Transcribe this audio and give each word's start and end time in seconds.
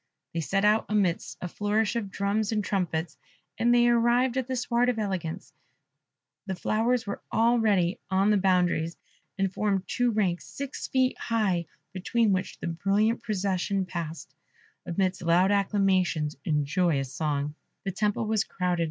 They 0.33 0.39
set 0.39 0.65
out 0.65 0.87
amidst 0.89 1.37
a 1.41 1.47
flourish 1.47 1.95
of 1.95 2.09
drums 2.09 2.51
and 2.51 2.63
trumpets, 2.63 3.19
and 3.59 3.71
they 3.71 3.87
arrived 3.87 4.35
at 4.35 4.47
the 4.47 4.55
Sward 4.55 4.89
of 4.89 4.97
Eloquence: 4.97 5.53
the 6.47 6.55
flowers 6.55 7.05
were 7.05 7.21
already 7.31 7.99
on 8.09 8.31
the 8.31 8.37
boundaries, 8.37 8.97
and 9.37 9.53
formed 9.53 9.83
two 9.85 10.09
ranks 10.09 10.47
six 10.47 10.87
feet 10.87 11.19
high, 11.19 11.67
between 11.93 12.31
which 12.33 12.57
the 12.57 12.65
brilliant 12.65 13.21
procession 13.21 13.85
passed, 13.85 14.33
amidst 14.87 15.21
loud 15.21 15.51
acclamations 15.51 16.35
and 16.47 16.65
joyous 16.65 17.13
songs. 17.13 17.53
The 17.83 17.91
temple 17.91 18.25
was 18.25 18.43
crowded. 18.43 18.79